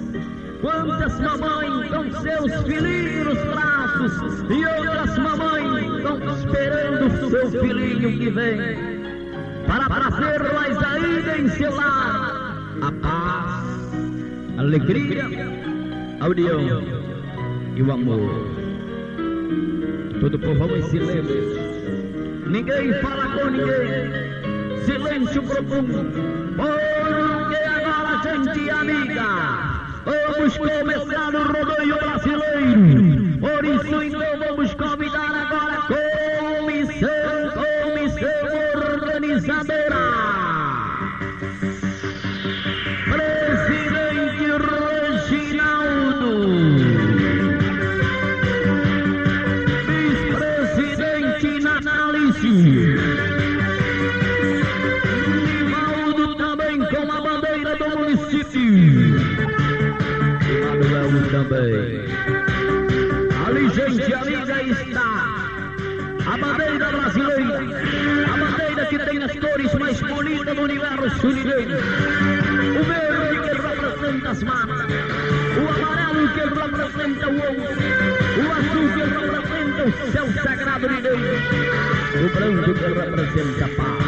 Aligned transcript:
Quantas 0.64 1.20
mamães 1.20 1.90
com 1.90 2.10
seus 2.22 2.62
filhinhos 2.62 3.26
nos 3.26 3.44
braços 3.52 4.44
e 4.48 4.64
outras 4.64 5.18
mamães 5.18 5.98
estão 5.98 6.36
esperando 6.38 7.06
o 7.06 7.30
seu 7.30 7.50
filhinho 7.60 8.18
que 8.18 8.30
vem 8.30 8.58
para 9.66 9.84
trazer-las 9.84 10.82
ainda 10.82 11.36
em 11.36 11.48
seu 11.50 11.74
lar 11.74 12.56
a 12.80 12.92
paz, 12.92 13.92
a 14.56 14.60
alegria, 14.62 15.26
a 16.20 16.28
união 16.28 16.82
e 17.76 17.82
o 17.82 17.92
amor. 17.92 18.30
Todo 20.18 20.38
povo 20.38 20.76
em 20.76 20.82
silêncio, 20.84 22.42
ninguém 22.46 22.94
fala 23.02 23.38
com 23.38 23.50
ninguém, 23.50 24.82
silêncio 24.86 25.42
profundo, 25.42 26.10
porque 26.56 27.56
agora, 27.64 28.22
gente 28.22 28.70
amiga. 28.70 29.73
Vamos 30.04 30.56
começar 30.58 31.34
o 31.34 31.42
rodeio 31.44 31.98
brasileiro. 31.98 33.38
Por 33.40 33.64
também. 61.48 62.04
Ali, 63.46 63.68
gente 63.70 64.14
amiga, 64.14 64.62
está 64.62 65.50
a 66.26 66.38
bandeira 66.38 66.86
brasileira, 66.90 67.58
a 68.26 68.36
bandeira 68.36 68.86
que 68.86 68.98
tem 68.98 69.22
as 69.22 69.32
cores 69.32 69.74
mais 69.74 70.00
bonitas 70.00 70.56
do 70.56 70.62
universo 70.62 71.32
chileno. 71.32 71.76
O 72.80 72.84
verde 72.84 73.40
que 73.40 73.52
representa 73.62 74.30
as 74.30 74.42
matas, 74.42 74.86
o 75.56 75.68
amarelo 75.68 76.28
que 76.28 76.40
representa 76.40 77.28
o 77.28 77.34
ouro, 77.34 77.64
o 78.40 78.52
azul 78.52 78.86
que 78.94 79.02
representa 79.02 79.82
o 79.84 80.12
céu 80.12 80.26
sagrado 80.42 80.88
mineiro, 80.88 81.18
o 82.14 82.28
branco 82.30 82.74
que 82.74 82.86
representa 82.86 83.64
a 83.64 83.68
paz. 83.68 84.04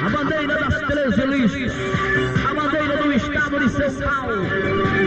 A 0.00 0.08
bandeira 0.08 0.56
das 0.56 0.76
treze 0.86 1.26
listas, 1.26 2.37
estado 3.18 3.58
de 3.58 3.68
São 3.70 3.92
Paulo, 3.94 4.46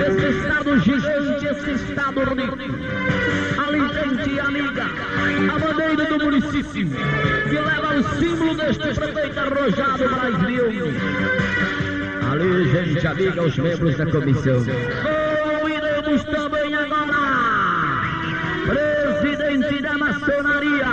esse 0.08 0.28
estado 0.38 0.80
gigante, 0.80 1.45
esse 1.45 1.72
estado 1.72 2.20
rico. 2.36 2.58
Ali, 3.58 3.80
gente 3.94 4.39
amiga, 4.39 4.86
a 5.54 5.60
bandeira 5.60 6.05
do 6.05 6.26
município, 6.26 6.89
que 7.49 7.55
leva 7.55 7.95
o 7.95 8.04
símbolo 8.20 8.55
deste 8.55 8.94
prefeito 8.94 9.39
arrojado 9.39 10.10
Brasil. 10.10 10.66
Ali, 12.32 12.70
gente 12.72 13.08
amiga, 13.08 13.44
os 13.44 13.58
membros 13.58 13.98
da 13.98 14.05
comissão. 14.05 14.66
Convidamos 15.60 16.23
também 16.26 16.76
agora, 16.76 18.04
presidente 19.22 19.82
da 19.82 19.98
maçonaria, 19.98 20.86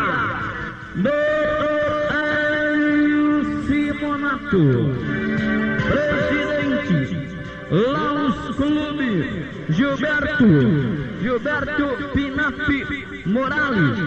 doutor 0.95 2.09
Hélio 2.15 3.65
Simonato. 3.67 5.18
Laos 7.71 8.57
Clube, 8.57 9.47
Gilberto, 9.69 10.47
Gilberto 11.21 12.09
Pinapi 12.15 13.23
Morales. 13.27 13.99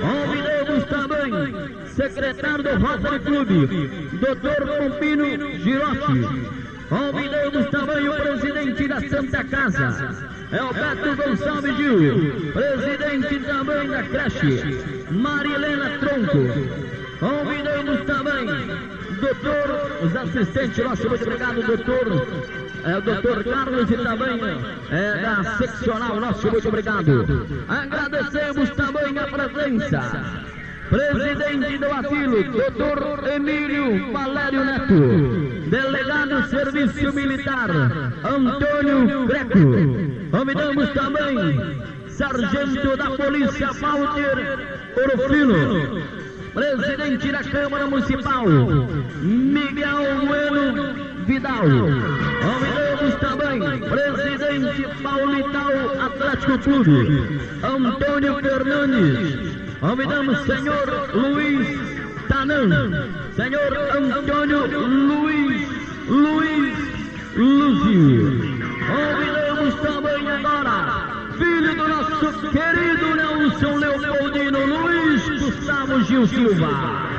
Convidamos 0.00 0.84
também, 0.86 1.86
secretário 1.88 2.64
do 2.64 2.86
Rotary 2.86 3.20
Clube, 3.20 3.66
Dr. 4.14 4.66
Pompino 4.78 5.26
Girotti. 5.58 6.22
Convidamos 6.88 7.66
também 7.70 8.08
o 8.08 8.14
presidente 8.14 8.88
da 8.88 9.00
Santa 9.00 9.44
Casa, 9.44 10.16
Alberto 10.58 11.22
Gonçalves 11.22 11.76
Gil, 11.76 12.52
presidente 12.52 13.38
também 13.40 13.88
da 13.88 14.02
creche, 14.04 15.06
Marilena 15.10 15.98
Tronco. 15.98 16.92
Convidamos 17.20 18.00
também 18.06 18.92
doutor, 19.22 19.98
os 20.02 20.16
assistentes 20.16 20.84
nossos, 20.84 21.04
muito 21.04 21.22
obrigado, 21.22 21.62
doutor. 21.62 22.61
É, 22.84 22.96
o 22.96 23.00
doutor 23.00 23.44
Carlos 23.44 23.90
e 23.90 23.96
também 23.96 24.40
é, 24.90 25.22
da 25.22 25.56
seccional, 25.56 26.20
nosso 26.20 26.50
muito 26.50 26.68
obrigado. 26.68 27.46
Agradecemos 27.68 28.70
também 28.70 29.18
a 29.18 29.26
presença. 29.26 30.52
Presidente 30.90 31.78
do 31.78 31.86
Asilo, 31.86 32.44
doutor 32.52 33.28
Emílio 33.28 34.12
Valério 34.12 34.64
Neto. 34.64 35.70
Delegado 35.70 36.48
Serviço 36.48 37.12
Militar, 37.14 37.70
Antônio 38.24 39.26
Greco. 39.26 40.30
Convidamos 40.30 40.90
também 40.90 41.78
Sargento 42.08 42.96
da 42.96 43.10
Polícia 43.10 43.72
Walter 43.72 44.58
Orofino 44.96 46.22
presidente 46.52 47.32
da 47.32 47.42
Câmara 47.42 47.86
Municipal, 47.86 48.44
Miguel 49.22 50.26
Bueno 50.26 51.11
Vidal. 51.26 51.62
Convidamos 52.42 53.14
também, 53.20 53.60
presidente 53.80 55.02
Paulital 55.02 55.72
Atlético 56.00 56.58
Clube, 56.58 57.40
Antônio 57.62 58.40
Fernandes. 58.42 59.52
Convidamos 59.80 60.38
senhor 60.40 61.10
Luiz 61.14 61.68
Tanan, 62.28 63.08
senhor 63.36 63.72
Antônio 63.96 64.66
Luiz, 64.66 65.68
Luiz 66.08 66.78
Lúcio. 67.36 68.62
Convidamos 68.88 69.74
também 69.76 70.30
agora, 70.30 71.28
filho 71.38 71.74
do 71.76 71.88
nosso 71.88 72.50
querido 72.50 73.16
Nelson 73.16 73.76
Leopoldino 73.76 74.66
Luiz 74.66 75.40
Gustavo 75.40 76.02
Gil 76.04 76.26
Silva. 76.26 77.11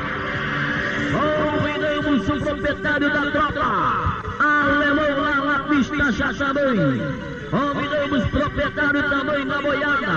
O 2.13 2.39
proprietário 2.39 3.11
da 3.11 3.31
tropa, 3.31 4.21
alemão 4.39 5.19
lá 5.19 5.35
na 5.35 5.59
pista. 5.63 5.95
Convidamos 7.49 8.23
o 8.23 8.29
proprietário 8.29 9.09
também 9.09 9.47
da 9.47 9.59
boiada, 9.59 10.11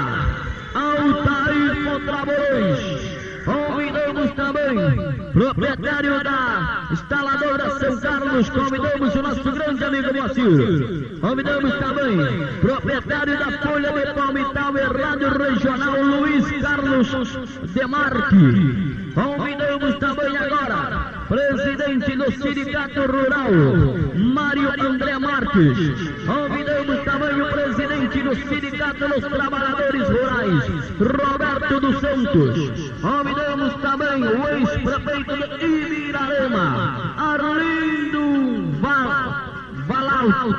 Altair 0.75 1.85
Contraborões. 1.85 3.17
Convidamos 3.47 4.31
também 4.33 5.33
proprietário 5.33 6.25
da 6.25 6.87
instaladora 6.91 7.71
São 7.79 8.01
Carlos. 8.01 8.51
Convidamos 8.51 9.15
o 9.15 9.23
nosso 9.23 9.53
grande 9.53 9.85
amigo 9.85 10.13
Moacir. 10.13 11.19
Convidamos 11.21 11.75
também 11.79 12.47
proprietário 12.61 13.39
da 13.39 13.53
Folha 13.59 13.93
de 13.93 14.13
Palmital 14.13 14.77
e 14.77 15.03
Rádio 15.03 15.39
Regional 15.39 16.03
Luiz 16.03 16.47
Carlos 16.61 17.39
Demarque. 17.73 19.07
Presidente 21.97 22.17
do 22.17 22.43
Sindicato 22.43 23.01
Rural, 23.01 23.51
Mário 24.15 24.87
André 24.87 25.19
Marques. 25.19 25.79
Convidamos 26.27 27.05
também 27.05 27.41
o 27.41 27.47
presidente 27.47 28.23
do 28.23 28.35
Sindicato 28.35 29.09
dos 29.09 29.25
Trabalhadores 29.31 30.09
Rurais, 30.09 30.65
Roberto 31.01 31.81
dos 31.81 32.01
Santos. 32.01 32.93
Convidamos 33.01 33.75
também 33.81 34.25
o 34.25 34.49
ex-prefeito 34.49 35.59
de 35.59 35.65
Ibirarema, 35.65 37.15
Arlindo 37.17 38.73
Valau. 39.87 40.55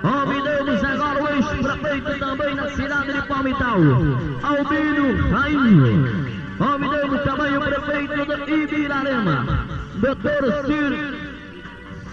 Convidamos 0.00 0.84
agora 0.84 1.22
o 1.22 1.28
ex-prefeito 1.28 2.18
também 2.18 2.54
na 2.54 2.70
cidade 2.70 3.12
de 3.12 3.22
Palmital, 3.28 3.80
Albino 4.42 5.28
Rainho. 5.28 6.40
Convidamos 6.56 7.22
também 7.22 7.56
o 7.56 7.60
prefeito 7.60 8.46
de 8.46 8.52
Ibirarema, 8.52 9.69
Doutor 9.94 10.66
Cir 10.66 11.30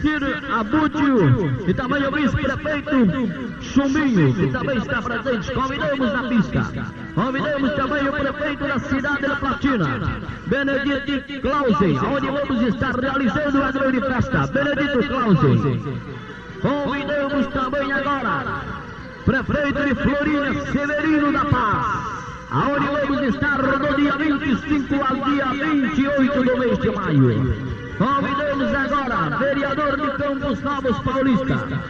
Ciro 0.01 0.27
Abúdio 0.53 1.67
e 1.67 1.73
também 1.73 2.05
o 2.05 2.11
vice-prefeito 2.11 3.61
Chumbinho, 3.61 4.33
que 4.33 4.47
também 4.51 4.77
está 4.77 5.01
presente. 5.01 5.51
Convidamos 5.51 6.13
na 6.13 6.23
pista. 6.29 6.93
Convidamos 7.15 7.73
também 7.73 8.07
o 8.07 8.11
prefeito 8.11 8.67
da 8.67 8.79
cidade 8.79 9.21
da 9.23 9.35
Platina, 9.37 10.21
Benedito 10.45 11.41
Clausen, 11.41 11.99
onde 11.99 12.27
vamos 12.27 12.61
estar 12.67 12.95
realizando 12.95 13.63
a 13.63 13.71
grande 13.71 14.01
festa. 14.01 14.47
Benedito 14.47 15.07
Clausen. 15.07 15.81
Convidamos 16.61 17.47
também 17.47 17.91
agora 17.91 18.61
prefeito 19.25 19.83
de 19.83 19.95
Florinha, 19.95 20.65
Severino 20.71 21.31
da 21.33 21.45
Paz 21.45 22.16
aonde 22.51 22.87
vamos 22.87 23.35
estar 23.35 23.61
no 23.61 23.95
dia 23.95 24.13
25 24.13 24.95
ao 24.95 25.15
dia 25.29 25.45
28 25.45 26.43
do 26.43 26.57
mês 26.57 26.77
de 26.79 26.91
maio. 26.91 27.77
Convidamos 27.97 28.73
agora, 28.73 29.37
vereador 29.37 29.97
de 29.97 30.11
Campos 30.17 30.61
Novos 30.61 30.99
Paulista, 30.99 31.81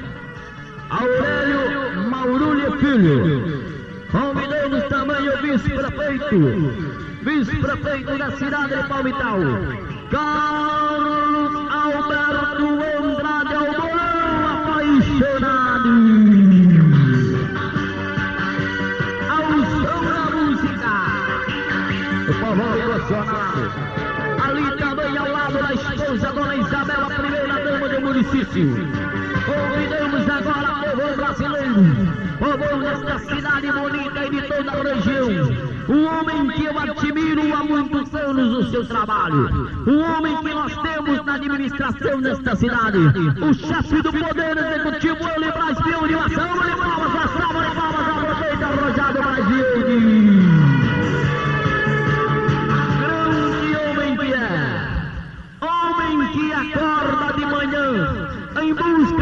Aurélio 0.89 2.09
Maurulho 2.09 2.71
Filho. 2.79 3.77
Convidamos 4.11 4.83
também 4.85 5.29
o 5.29 5.37
vice-prefeito, 5.41 6.39
vice-prefeito 7.23 8.17
da 8.17 8.31
cidade 8.31 8.81
de 8.81 8.87
Palmital, 8.87 9.39
Carlos 10.09 11.71
Alberto 11.71 12.96
o 22.57 22.59
povo 22.59 22.77
emocionado. 22.77 23.71
Ali 24.43 24.77
também 24.77 25.17
ao 25.17 25.31
lado 25.31 25.53
da 25.53 25.73
esposa, 25.73 26.33
Dona 26.33 26.55
Isabel, 26.55 27.05
a 27.05 27.09
primeira 27.09 27.63
dama 27.63 27.89
do 27.89 28.01
município. 28.01 28.75
Convidamos 29.45 30.29
agora 30.29 30.69
o 30.81 30.97
povo 30.97 31.15
brasileiro, 31.15 31.85
povo 32.39 32.81
desta 32.81 33.19
cidade 33.19 33.71
bonita 33.71 34.25
e 34.25 34.29
de 34.29 34.41
toda 34.41 34.71
a 34.71 34.95
região. 34.95 35.77
Um 35.87 36.05
homem 36.05 36.47
que 36.49 36.65
eu 36.65 36.79
admiro 36.79 37.55
há 37.55 37.63
muitos 37.63 38.13
anos 38.15 38.57
o 38.57 38.71
seu 38.71 38.85
trabalho. 38.85 39.49
Um 39.87 40.01
homem 40.01 40.35
que 40.37 40.53
nós 40.53 40.75
temos 40.77 41.25
na 41.25 41.35
administração 41.35 42.21
desta 42.21 42.55
cidade. 42.55 42.97
O 42.97 43.53
chefe 43.53 44.01
do 44.01 44.11
Poder 44.11 44.57
Executivo, 44.57 45.29
ele 45.35 45.51
Brasil 45.51 46.07
de 46.07 46.15
de 46.17 46.75
palmas, 46.75 47.16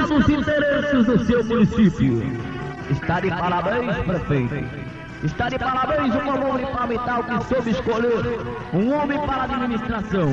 busca 0.05 0.19
dos 0.19 0.29
interesses 0.29 1.05
do 1.05 1.25
seu 1.25 1.43
município. 1.43 2.23
Está 2.91 3.19
de 3.19 3.29
parabéns, 3.29 3.97
prefeito. 3.97 4.85
Está 5.23 5.49
de 5.49 5.57
parabéns 5.57 6.13
o 6.13 6.57
de 6.57 6.65
Palmital 6.67 7.23
que 7.23 7.43
soube 7.45 7.71
escolher 7.71 8.39
um 8.73 8.93
homem 8.93 9.19
para 9.19 9.35
a 9.35 9.43
administração. 9.43 10.29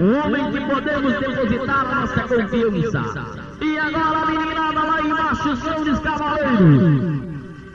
Um 0.00 0.18
homem 0.18 0.50
que 0.52 0.60
podemos 0.60 1.18
depositar 1.20 1.94
nossa 1.94 2.20
confiança. 2.22 3.26
E 3.60 3.78
agora 3.78 4.18
a 4.18 4.26
meninada 4.26 4.80
lá 4.80 5.00
embaixo 5.00 5.56
são 5.56 5.80
os 5.82 5.98
cavaleiros. 6.00 7.26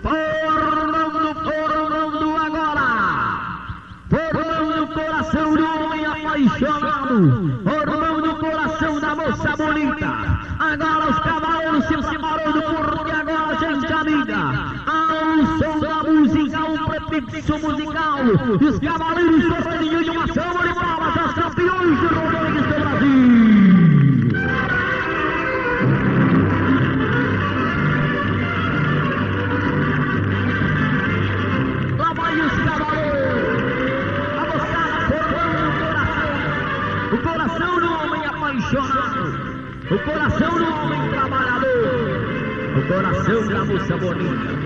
Formando, 0.01 1.35
formando 1.35 2.37
agora. 2.37 2.91
O 4.81 4.87
coração 4.87 5.55
do 5.55 5.63
homem 5.63 6.05
apaixonado. 6.05 7.61
Formando 7.63 8.31
o 8.31 8.35
coração 8.35 8.99
da 8.99 9.15
moça 9.15 9.55
bonita. 9.55 10.41
Agora 10.61 11.09
os 11.09 11.19
cavaleiros 11.19 11.85
se 11.85 12.09
separando 12.09 12.61
porque 12.61 13.11
agora, 13.11 13.57
gente 13.57 13.91
amiga, 13.91 14.37
ao 14.85 15.57
som 15.57 15.79
da 15.79 16.03
música, 16.03 16.59
um 16.59 16.77
prefixo 17.09 17.59
Os 18.21 18.77
cavaleiros 18.77 19.43
sorrindo 19.45 20.03
de 20.03 20.11
uma 20.11 20.27
salva 20.27 20.67
de 20.67 20.75
palmas 20.75 21.17
aos 21.17 21.33
campeões 21.33 21.99
de 21.99 22.05
Rodrigues 22.05 22.67
do 22.67 22.75
Brasil. 22.79 23.17
Lá 31.97 32.13
vai 32.13 32.41
os 32.41 32.53
cavaleiros. 32.61 33.63
A 34.37 34.43
o 34.43 34.45
coração. 35.79 36.31
O 37.11 37.17
coração 37.17 37.73
do 37.79 37.89
homem 37.91 38.23
apaixonado. 38.27 39.23
O 39.89 39.97
coração 39.97 40.53
do 40.59 40.65
homem 40.75 41.09
trabalhador. 41.09 42.21
O 42.77 42.81
coração 42.87 43.47
da 43.47 43.65
moça 43.65 43.97
bonita. 43.97 44.61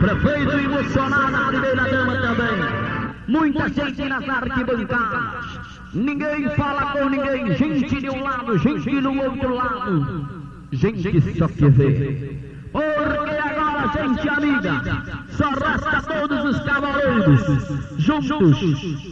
Prefeito 0.00 0.58
emocionado, 0.58 1.36
a 1.36 1.48
primeira 1.48 1.84
dama 1.84 2.16
também. 2.16 2.83
Muita 3.28 3.68
gente 3.68 4.04
nas 4.04 4.28
arquibancadas. 4.28 5.60
Ninguém 5.94 6.48
fala 6.50 6.92
com 6.92 7.08
ninguém. 7.08 7.54
Gente 7.54 8.00
de 8.00 8.10
um 8.10 8.22
lado, 8.22 8.58
gente 8.58 9.00
do 9.00 9.12
outro 9.12 9.54
lado. 9.54 10.28
Gente 10.72 11.38
só 11.38 11.48
que 11.48 11.68
vê. 11.68 12.54
Porque 12.72 13.36
agora, 13.36 13.88
gente 13.94 14.28
amiga, 14.28 14.82
só 15.30 15.50
resta 15.50 16.02
todos 16.02 16.44
os 16.44 16.60
cavaleiros, 16.64 17.40
juntos, 17.98 18.62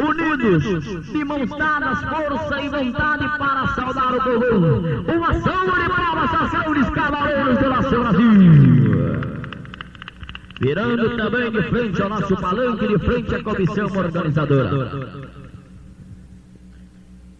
unidos, 0.00 1.12
de 1.12 1.24
mãos 1.24 1.48
dadas, 1.48 2.00
força 2.00 2.60
e 2.60 2.68
vontade 2.68 3.38
para 3.38 3.66
saudar 3.68 4.14
o 4.14 4.20
povo. 4.20 5.16
Uma 5.16 5.34
salva 5.34 5.80
de 5.80 5.88
palmas 5.90 6.54
a 6.54 6.68
dos 6.68 6.90
cavaleiros 6.90 7.58
do 7.58 7.70
nosso 7.70 8.00
Brasil. 8.00 8.81
Virando 10.62 11.16
também 11.16 11.50
de 11.50 11.62
frente 11.62 12.00
ao 12.00 12.08
nosso 12.08 12.36
palanque, 12.36 12.86
de 12.86 12.98
frente 13.00 13.34
à 13.34 13.42
comissão 13.42 13.86
organizadora. 13.86 14.92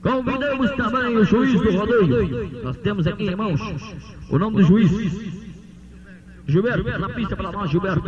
Convidamos 0.02 0.70
também 0.72 1.16
o 1.16 1.24
juiz 1.24 1.60
do 1.60 1.70
rodeio. 1.70 2.64
Nós 2.64 2.76
temos 2.78 3.06
aqui, 3.06 3.22
irmãos, 3.22 3.60
o 4.28 4.38
nome 4.40 4.56
do 4.56 4.64
juiz. 4.64 4.90
Gilberto, 6.48 6.98
na 6.98 7.08
pista 7.10 7.36
para 7.36 7.52
nós, 7.52 7.70
Gilberto. 7.70 8.02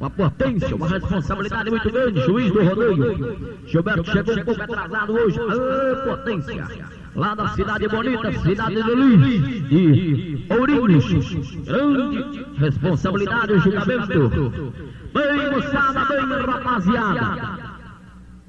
Uma 0.00 0.10
potência, 0.10 0.74
uma 0.74 0.88
responsabilidade 0.88 1.70
muito 1.70 1.92
grande, 1.92 2.20
juiz 2.22 2.50
do 2.50 2.60
rodeio. 2.60 3.60
Gilberto 3.64 4.10
chegou 4.10 4.36
um 4.36 4.44
pouco 4.44 4.62
atrasado 4.62 5.12
hoje. 5.12 5.38
Ô, 5.38 6.04
potência. 6.04 6.97
Lá 7.14 7.34
da 7.34 7.48
cidade 7.48 7.88
bonita, 7.88 8.32
cidade 8.32 8.74
de 8.74 8.90
Luiz, 8.90 9.68
de 9.68 10.46
Ourinhos. 10.50 11.64
Grande 11.64 12.46
responsabilidade 12.58 13.52
e 13.54 13.58
julgamento. 13.58 14.72
Bem, 15.14 15.50
moçada, 15.50 16.04
bem, 16.04 16.46
rapaziada. 16.46 17.58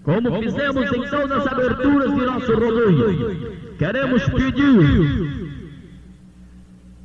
Como 0.03 0.41
fizemos 0.41 0.91
em 0.91 1.09
todas 1.09 1.31
as 1.31 1.47
aberturas 1.47 2.15
de 2.15 2.25
nosso 2.25 2.53
rodeio, 2.53 3.75
queremos 3.77 4.23
pedir 4.29 5.49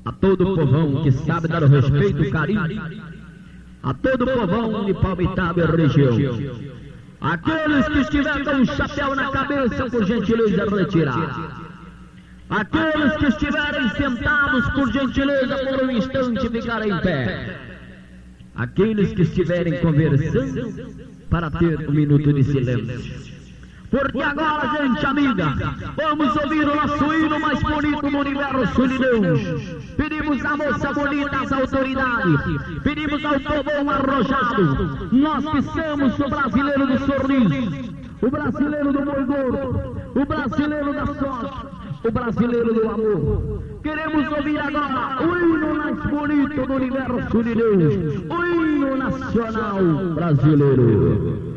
a 0.05 0.12
todo 0.12 0.52
o 0.52 0.57
povão 0.57 1.02
que 1.02 1.12
sabe 1.12 1.49
dar 1.49 1.62
o 1.62 1.69
respeito 1.69 2.25
e 2.25 2.31
carinho, 2.31 2.61
a 3.83 3.95
todo 3.95 4.25
o 4.25 4.26
povão 4.26 4.85
de 4.85 4.95
Palmitaba 4.95 5.61
e 5.61 5.76
região. 5.76 6.75
Aqueles 7.25 7.88
que 7.88 7.99
estiverem 8.00 8.45
com 8.45 8.50
um 8.50 8.66
chapéu 8.66 9.14
na 9.14 9.31
cabeça, 9.31 9.88
por 9.88 10.04
gentileza, 10.04 10.76
retirar. 10.76 11.71
Aqueles 12.50 13.16
que 13.16 13.26
estiverem 13.26 13.88
sentados, 13.88 14.69
por 14.75 14.93
gentileza, 14.93 15.57
por 15.57 15.85
um 15.85 15.90
instante, 15.90 16.49
ficar 16.50 16.87
em 16.87 17.00
pé. 17.00 17.59
Aqueles 18.54 19.14
que 19.14 19.23
estiverem 19.23 19.81
conversando, 19.81 20.95
para 21.31 21.50
ter 21.50 21.88
um 21.88 21.93
minuto 21.93 22.31
de 22.31 22.45
silêncio. 22.45 23.34
Porque 23.91 24.23
agora, 24.23 24.76
gente 24.76 25.07
amiga, 25.07 25.55
vamos 25.97 26.37
ouvir 26.37 26.69
o 26.69 26.75
nosso 26.75 27.14
hino 27.14 27.41
mais 27.41 27.62
bonito 27.62 28.11
do 28.11 28.19
universo 28.19 28.88
de 28.88 28.99
Deus. 28.99 29.41
Pedimos 29.97 30.45
à 30.45 30.57
moça 30.57 30.93
bonita, 30.93 31.37
às 31.37 31.53
autoridades, 31.53 32.41
pedimos 32.83 33.25
ao 33.25 33.41
povão 33.41 33.91
arrojado, 33.91 35.09
nós 35.12 35.45
que 35.45 35.62
somos 35.62 36.19
o 36.19 36.29
brasileiro 36.29 36.87
do 36.87 36.99
sorriso, 37.07 37.95
o 38.21 38.31
brasileiro 38.31 38.93
do 38.93 39.00
boi 39.03 39.25
gordo, 39.25 39.97
o 40.14 40.26
brasileiro 40.26 40.93
da 40.93 41.07
sorte, 41.07 41.67
o 42.05 42.11
brasileiro 42.11 42.75
do 42.75 42.91
amor. 42.91 43.62
Queremos 43.83 44.33
ouvir 44.33 44.59
agora 44.59 45.23
o 45.23 45.38
hino 45.38 45.75
mais 45.75 45.97
bonito 46.07 46.67
do 46.67 46.73
universo 46.73 47.43
de 47.45 47.55
Deus, 47.55 48.25
o 48.29 48.45
hino 48.45 48.97
nacional 48.97 50.14
brasileiro. 50.14 51.53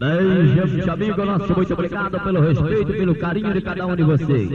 Gente 0.00 0.88
amigo 0.88 1.24
nosso, 1.24 1.54
muito 1.54 1.72
obrigado 1.74 2.18
pelo 2.20 2.40
respeito, 2.40 2.92
pelo 2.92 3.14
carinho 3.14 3.52
de 3.52 3.60
cada 3.60 3.86
um 3.86 3.94
de 3.94 4.02
vocês. 4.02 4.48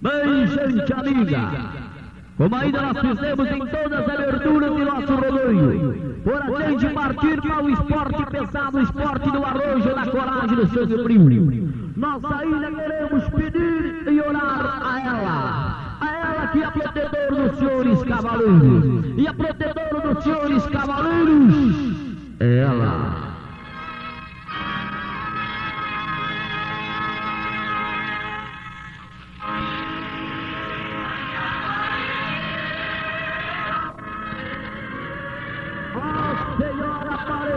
Bem, 0.00 0.46
gente 0.46 0.92
amiga, 0.92 1.50
como 2.36 2.54
ainda 2.54 2.80
nós 2.80 2.98
fizemos 3.00 3.50
em 3.50 3.58
todas 3.58 3.92
as 3.92 4.08
aberturas 4.08 4.76
de 4.76 4.84
nosso 4.84 5.14
rodeio, 5.14 6.20
por 6.22 6.62
a 6.62 6.70
gente 6.70 6.94
partir 6.94 7.40
para 7.40 7.64
o 7.64 7.70
esporte 7.70 8.26
pesado, 8.30 8.78
o 8.78 8.82
esporte 8.82 9.30
do 9.32 9.44
arrojo, 9.44 9.94
da 9.94 10.06
coragem 10.06 10.56
do 10.56 10.66
sangue 10.68 11.02
frio. 11.02 11.68
Nós 11.96 12.24
ainda 12.24 12.70
queremos 12.70 13.24
pedir 13.30 14.12
e 14.12 14.20
orar 14.20 14.80
a 14.80 15.00
ela. 15.00 15.98
A 16.00 16.28
ela 16.28 16.46
que 16.46 16.62
é 16.62 16.70
protetor 16.70 17.34
dos 17.34 17.58
senhores 17.58 18.02
cavaleiros. 18.04 19.18
E 19.18 19.26
a 19.26 19.34
protetora 19.34 20.14
dos 20.14 20.22
senhores 20.22 20.66
cavaleiros 20.66 21.54
é 22.38 22.58
ela. 22.58 23.17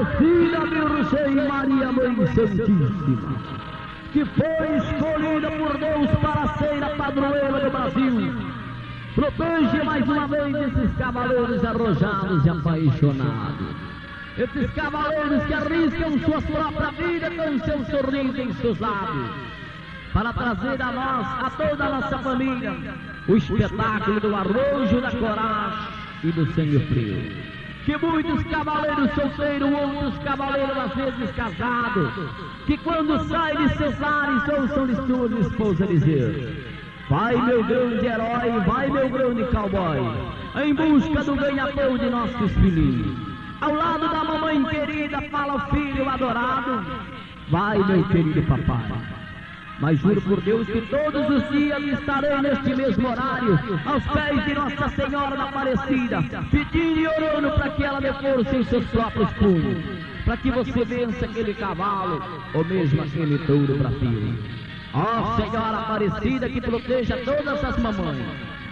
Aparecida, 0.01 0.59
Virgem 0.65 1.47
Maria 1.47 1.91
Mãe 1.91 2.27
Santíssima, 2.33 3.35
que 4.11 4.25
foi 4.25 4.77
escolhida 4.77 5.51
por 5.51 5.77
Deus 5.77 6.09
para 6.19 6.57
ser 6.57 6.83
a 6.83 6.89
padroeira 6.89 7.59
do 7.59 7.69
Brasil. 7.69 8.33
Protege 9.13 9.83
mais 9.83 10.07
uma 10.09 10.27
vez 10.27 10.55
esses 10.55 10.97
cavaleiros 10.97 11.63
arrojados 11.63 12.45
e 12.45 12.49
apaixonados. 12.49 13.67
Esses 14.39 14.71
cavaleiros 14.73 15.43
que 15.43 15.53
arriscam 15.53 16.19
sua 16.19 16.41
própria 16.41 16.91
vida 16.91 17.29
com 17.29 17.59
seu 17.59 17.85
sorriso 17.85 18.41
em 18.41 18.53
seus 18.53 18.79
lábios. 18.79 19.29
Para 20.13 20.33
trazer 20.33 20.81
a 20.81 20.91
nós, 20.91 21.27
a 21.43 21.51
toda 21.51 21.85
a 21.85 21.89
nossa 21.89 22.17
família, 22.17 22.73
o 23.27 23.35
espetáculo 23.35 24.19
do 24.19 24.35
arrojo, 24.35 24.99
da 24.99 25.11
coragem 25.11 25.87
e 26.23 26.31
do 26.31 26.45
sangue 26.53 26.79
frio 26.87 27.60
que 27.85 27.97
muitos 27.97 28.43
cavaleiros 28.43 29.11
solteiros, 29.13 29.71
outros 29.71 30.17
cavaleiros 30.23 30.77
às 30.77 30.95
vezes 30.95 31.31
casados, 31.35 32.09
que 32.65 32.77
quando 32.77 33.19
saem 33.27 33.67
de 33.67 33.77
seus 33.77 33.99
lares 33.99 34.47
ouçam-lhes 34.49 34.97
sua 34.97 35.39
esposa 35.39 35.87
dizer: 35.87 36.71
Vai 37.09 37.35
meu 37.35 37.63
grande 37.63 38.05
herói, 38.05 38.59
vai 38.65 38.89
meu 38.89 39.09
grande 39.09 39.43
cowboy, 39.45 39.99
em 40.63 40.73
busca 40.75 41.23
do 41.23 41.35
ganha-pão 41.35 41.97
de 41.97 42.09
nossos 42.09 42.51
filhinhos. 42.53 43.17
Ao 43.61 43.73
lado 43.73 44.09
da 44.09 44.23
mamãe 44.23 44.63
querida 44.65 45.21
fala 45.29 45.55
o 45.55 45.59
filho 45.71 46.07
adorado, 46.07 46.85
vai 47.49 47.77
meu 47.79 48.03
querido 48.09 48.41
papai. 48.43 49.20
Mas 49.81 49.99
juro 49.99 50.21
por 50.21 50.39
Deus 50.41 50.67
que 50.67 50.79
todos 50.81 51.27
os 51.27 51.49
dias 51.49 51.81
estarei 51.81 52.37
neste 52.39 52.75
mesmo 52.75 53.09
horário, 53.09 53.59
aos 53.83 54.03
pés 54.05 54.45
de 54.45 54.53
Nossa 54.53 54.89
Senhora 54.89 55.35
da 55.35 55.43
Aparecida, 55.45 56.23
pedindo 56.51 56.99
e 56.99 57.07
orando 57.07 57.51
para 57.55 57.69
que 57.71 57.83
ela 57.83 57.99
força 58.13 58.55
em 58.55 58.63
seus 58.65 58.85
próprios 58.85 59.31
punhos, 59.33 59.83
para 60.23 60.37
que 60.37 60.51
você 60.51 60.85
vença 60.85 61.25
aquele 61.25 61.55
cavalo, 61.55 62.21
ou 62.53 62.63
mesmo 62.63 63.01
aquele 63.01 63.39
touro 63.39 63.75
filho. 63.99 64.37
Ó 64.93 65.35
Senhora 65.37 65.77
Aparecida 65.79 66.47
que 66.47 66.61
proteja 66.61 67.17
todas 67.25 67.63
as 67.63 67.77
mamães, 67.79 68.25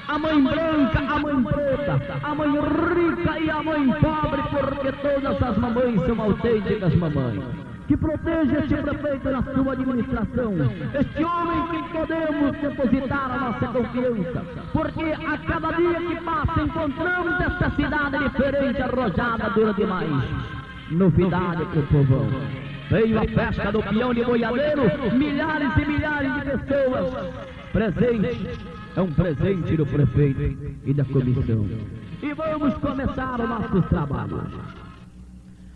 a 0.07 0.19
mãe 0.19 0.43
branca, 0.43 0.99
a 0.99 1.19
mãe 1.19 1.43
preta, 1.43 2.19
a 2.21 2.35
mãe 2.35 2.51
rica 2.51 3.39
e 3.39 3.49
a 3.49 3.63
mãe 3.63 3.93
pobre, 3.93 4.43
porque 4.51 4.91
todas 4.91 5.41
as 5.41 5.57
mamães 5.57 6.05
são 6.05 6.21
autênticas 6.21 6.93
mamães 6.93 7.68
que 7.89 7.97
proteja 7.97 8.59
este 8.59 8.75
prefeito 8.75 9.31
na 9.31 9.41
sua 9.41 9.73
administração, 9.73 10.53
este 10.93 11.23
homem 11.23 11.67
que 11.69 11.97
podemos 11.97 12.51
depositar 12.61 13.31
a 13.31 13.37
nossa 13.39 13.67
confiança, 13.67 14.45
porque 14.71 15.05
a 15.05 15.37
cada 15.39 15.71
dia 15.71 15.99
que 15.99 16.15
passa 16.23 16.61
encontramos 16.61 17.41
esta 17.41 17.71
cidade 17.71 18.29
diferente, 18.29 18.81
arrojada, 18.83 19.49
dura 19.55 19.73
demais. 19.73 20.23
Novidade 20.91 21.65
para 21.65 21.79
o 21.79 21.87
povão. 21.87 22.29
Veio 22.91 23.19
a 23.19 23.23
festa 23.23 23.71
do 23.71 23.81
peão 23.81 24.13
de 24.13 24.23
boiadeiro, 24.23 24.83
milhares 25.15 25.71
e 25.75 25.85
milhares 25.87 26.33
de 26.35 26.41
pessoas. 26.41 27.33
Presente, 27.73 28.59
é 28.95 29.01
um 29.01 29.11
presente 29.13 29.77
do 29.77 29.85
prefeito 29.87 30.75
e 30.85 30.93
da 30.93 31.05
comissão. 31.05 31.67
E 32.21 32.33
vamos 32.35 32.73
começar 32.75 33.39
os 33.39 33.49
nossos 33.49 33.85
trabalhos. 33.87 34.88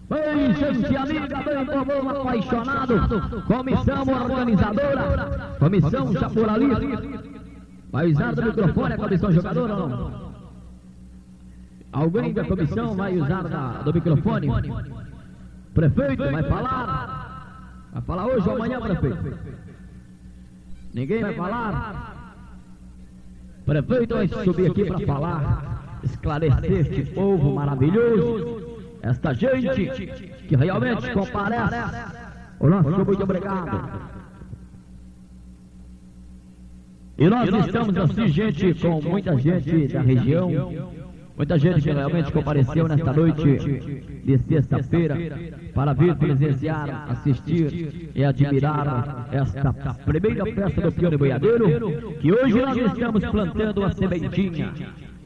Bem, 0.10 0.54
gente 0.54 0.96
amiga, 0.96 1.38
bem 1.44 1.66
povo 1.66 2.10
apaixonado, 2.10 3.44
comissão 3.48 4.04
organizadora, 4.22 5.56
comissão 5.60 6.14
já 6.14 6.30
por 6.30 6.50
ali. 6.50 7.30
Vai 7.90 8.12
usar 8.12 8.36
do 8.36 8.44
microfone 8.44 8.94
a 8.94 8.98
comissão 8.98 9.32
jogadora 9.32 9.74
ou 9.76 9.90
não? 9.90 10.34
Alguém 11.94 12.34
da 12.34 12.44
comissão 12.44 12.96
vai 12.96 13.18
usar 13.18 13.44
da, 13.44 13.82
do 13.82 13.94
microfone? 13.94 14.48
Prefeito, 15.74 16.32
vai 16.32 16.44
falar? 16.44 17.90
Vai 17.94 18.02
falar 18.02 18.26
hoje 18.26 18.50
ou 18.50 18.56
amanhã, 18.56 18.82
prefeito? 18.82 19.38
Ninguém 20.94 21.22
vai 21.22 21.34
falar? 21.34 22.34
Prefeito 23.66 24.16
vai 24.16 24.28
subir 24.28 24.70
aqui 24.70 24.86
para 24.86 25.00
falar, 25.00 26.00
esclarecer 26.04 26.72
este 26.72 27.06
povo 27.14 27.56
maravilhoso 27.56 28.73
esta 29.04 29.34
gente 29.34 30.08
que 30.48 30.56
realmente 30.56 31.12
comparece. 31.12 31.76
O 32.60 32.70
nosso 32.70 32.90
muito 32.90 33.24
obrigado. 33.24 33.92
E 37.18 37.30
nós 37.30 37.50
estamos 37.50 37.96
assim, 37.98 38.28
gente, 38.30 38.74
com 38.76 39.02
muita 39.02 39.38
gente 39.38 39.88
da 39.90 40.02
região, 40.02 40.50
muita 41.36 41.60
gente 41.60 41.82
que 41.82 41.92
realmente 41.92 42.32
compareceu 42.32 42.88
nesta 42.88 43.12
noite 43.12 43.58
de 44.24 44.38
sexta-feira 44.38 45.18
para 45.74 45.94
vir 45.94 46.16
presenciar, 46.16 47.12
assistir 47.12 48.10
e 48.16 48.24
admirar 48.24 49.28
esta 49.34 49.74
primeira 50.06 50.46
festa 50.46 50.82
do 50.82 50.92
Pione 50.94 51.18
Boiadeiro, 51.18 52.16
que 52.20 52.32
hoje 52.32 52.56
nós 52.56 52.78
estamos 52.78 53.26
plantando 53.26 53.84
a 53.84 53.92
sementinha 53.92 54.74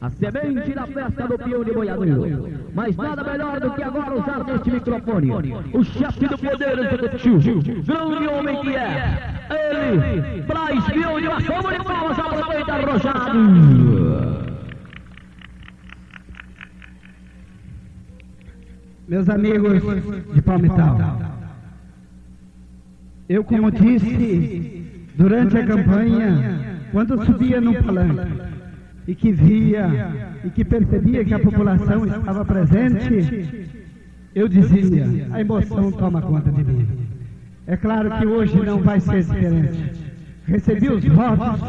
a 0.00 0.10
semente 0.10 0.72
da 0.74 0.86
festa 0.86 1.26
do 1.26 1.38
peão 1.38 1.64
de 1.64 1.72
boiadeiro. 1.72 2.48
Mas 2.74 2.96
nada 2.96 3.24
melhor 3.24 3.58
do 3.60 3.70
que 3.72 3.82
agora 3.82 4.14
usar 4.14 4.44
deste 4.44 4.70
microfone. 4.70 5.32
O 5.72 5.84
chefe 5.84 6.28
do 6.28 6.38
poder 6.38 6.78
executivo, 6.78 7.82
grande 7.82 8.28
homem 8.28 8.60
que 8.62 8.76
é, 8.76 9.18
ele, 9.50 10.42
Braz 10.42 10.84
Peão 10.86 11.20
de 11.20 11.26
uma 11.26 11.40
salva 11.40 11.72
de 11.72 11.84
palmas 11.84 12.16
prefeito 12.16 12.70
arrojado. 12.70 13.38
Meus 19.08 19.28
amigos 19.28 19.82
de 20.34 20.42
Palmital, 20.42 21.18
eu 23.28 23.42
como 23.42 23.70
disse 23.70 24.84
durante 25.16 25.56
a 25.56 25.66
campanha, 25.66 26.84
quando 26.92 27.24
subia 27.24 27.58
no 27.60 27.82
palanque, 27.82 28.57
e 29.08 29.14
que 29.14 29.32
via 29.32 30.36
e 30.44 30.50
que 30.50 30.62
percebia 30.62 31.24
que 31.24 31.32
a 31.32 31.38
população 31.38 32.04
estava 32.04 32.44
presente, 32.44 33.70
eu 34.34 34.46
dizia: 34.46 35.06
a 35.32 35.40
emoção 35.40 35.90
toma 35.90 36.20
conta 36.20 36.52
de 36.52 36.62
mim. 36.62 36.86
É 37.66 37.74
claro 37.74 38.10
que 38.10 38.26
hoje 38.26 38.60
não 38.60 38.82
vai 38.82 39.00
ser 39.00 39.24
diferente. 39.24 39.92
Recebi 40.44 40.90
os 40.90 41.02
votos 41.06 41.60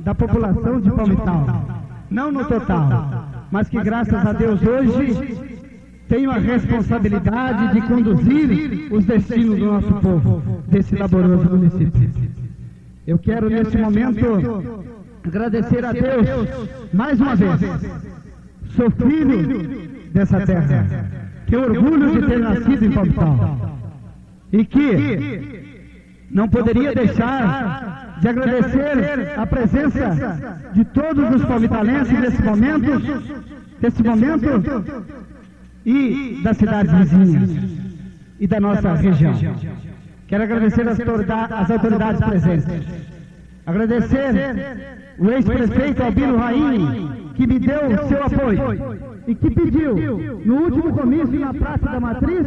da 0.00 0.12
população 0.12 0.80
de 0.80 0.90
Palmital, 0.90 1.86
não 2.10 2.32
no 2.32 2.44
total, 2.46 3.28
mas 3.52 3.68
que 3.68 3.80
graças 3.80 4.26
a 4.26 4.32
Deus 4.32 4.60
hoje 4.60 5.38
tenho 6.08 6.32
a 6.32 6.38
responsabilidade 6.38 7.74
de 7.74 7.86
conduzir 7.86 8.92
os 8.92 9.04
destinos 9.04 9.56
do 9.56 9.66
nosso 9.66 9.94
povo, 9.94 10.42
desse 10.66 10.96
laboroso 10.96 11.48
município. 11.48 12.10
Eu 13.06 13.18
quero 13.18 13.48
nesse 13.48 13.78
momento 13.78 14.82
agradecer 15.24 15.84
a 15.84 15.92
Deus 15.92 16.48
mais 16.92 17.20
uma 17.20 17.36
vez. 17.36 17.60
Sou 18.76 18.90
filho 18.90 19.88
dessa 20.12 20.40
terra. 20.40 20.86
Que 21.46 21.56
orgulho 21.56 22.12
de 22.12 22.26
ter 22.26 22.38
nascido 22.38 22.84
em 22.84 22.92
Palmital. 22.92 23.78
E 24.52 24.64
que 24.64 25.66
não 26.30 26.48
poderia 26.48 26.94
deixar 26.94 28.18
de 28.20 28.28
agradecer 28.28 29.32
a 29.36 29.46
presença 29.46 30.10
de 30.72 30.84
todos 30.84 31.34
os 31.34 31.44
palmitalenses 31.44 32.18
nesse 32.18 32.42
momento, 32.42 32.90
nesse 33.80 34.02
momento 34.02 34.84
e 35.84 36.40
das 36.42 36.56
cidades 36.56 36.92
vizinhas 36.92 37.50
e 38.38 38.46
da 38.46 38.60
nossa 38.60 38.94
região. 38.94 39.34
Quero 40.28 40.44
agradecer 40.44 40.88
as 40.88 41.70
autoridades 41.70 42.20
presentes. 42.20 42.86
Agradecer 43.66 45.01
o 45.18 45.30
ex-prefeito 45.30 46.02
Albino 46.02 46.36
Raini, 46.36 47.32
que 47.34 47.46
me 47.46 47.58
deu 47.58 48.08
seu 48.08 48.24
apoio 48.24 49.12
e 49.26 49.34
que 49.34 49.50
pediu, 49.50 49.94
no 50.44 50.54
último 50.56 50.92
comício 50.92 51.38
na 51.38 51.54
Praça 51.54 51.86
da 51.86 52.00
Matriz, 52.00 52.46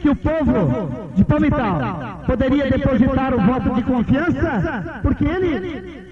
que 0.00 0.08
o 0.08 0.16
povo 0.16 1.10
de 1.14 1.24
Palmital 1.24 2.22
poderia 2.26 2.70
depositar 2.70 3.34
o 3.34 3.40
voto 3.40 3.74
de 3.74 3.82
confiança, 3.82 5.00
porque 5.02 5.24
ele 5.24 6.02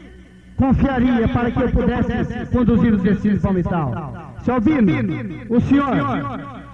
confiaria 0.57 1.29
para 1.29 1.51
que 1.51 1.63
eu 1.63 1.71
pudesse 1.71 2.47
conduzir 2.53 2.93
os 2.93 3.03
destinos 3.03 3.37
de 3.39 3.43
Palmital. 3.43 4.35
Seu 4.43 4.55
Albino, 4.55 4.83
o 5.49 5.61
senhor 5.61 5.97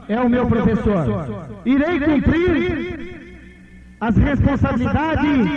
é 0.08 0.20
o 0.20 0.28
meu 0.28 0.46
professor. 0.46 1.50
Irei 1.64 2.00
cumprir 2.00 3.16
as 4.00 4.16
responsabilidades 4.16 5.48